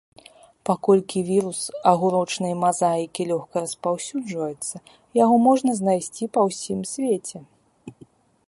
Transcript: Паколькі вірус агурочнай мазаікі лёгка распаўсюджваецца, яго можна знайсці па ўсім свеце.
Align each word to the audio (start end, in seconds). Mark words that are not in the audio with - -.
Паколькі 0.67 1.21
вірус 1.27 1.59
агурочнай 1.91 2.53
мазаікі 2.63 3.27
лёгка 3.33 3.55
распаўсюджваецца, 3.65 4.75
яго 5.23 5.35
можна 5.47 5.71
знайсці 5.81 6.23
па 6.39 6.51
ўсім 6.53 6.79
свеце. 6.95 7.37